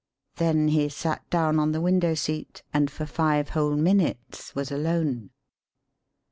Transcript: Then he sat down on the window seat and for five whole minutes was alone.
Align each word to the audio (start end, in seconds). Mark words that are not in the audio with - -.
Then 0.37 0.69
he 0.69 0.89
sat 0.89 1.29
down 1.29 1.59
on 1.59 1.73
the 1.73 1.79
window 1.79 2.15
seat 2.15 2.63
and 2.73 2.89
for 2.89 3.05
five 3.05 3.49
whole 3.49 3.75
minutes 3.75 4.55
was 4.55 4.71
alone. 4.71 5.29